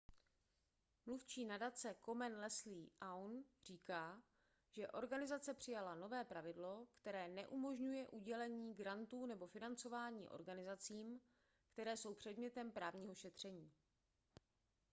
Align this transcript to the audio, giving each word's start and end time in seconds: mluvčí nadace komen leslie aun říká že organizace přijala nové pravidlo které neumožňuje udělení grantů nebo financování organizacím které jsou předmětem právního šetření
mluvčí 1.05 1.43
nadace 1.45 1.93
komen 1.99 2.35
leslie 2.39 2.89
aun 3.01 3.43
říká 3.65 4.21
že 4.71 4.87
organizace 4.87 5.53
přijala 5.53 5.95
nové 5.95 6.25
pravidlo 6.25 6.87
které 6.93 7.27
neumožňuje 7.27 8.07
udělení 8.07 8.73
grantů 8.75 9.25
nebo 9.25 9.47
financování 9.47 10.29
organizacím 10.29 11.19
které 11.73 11.97
jsou 11.97 12.13
předmětem 12.13 12.71
právního 12.71 13.15
šetření 13.15 13.71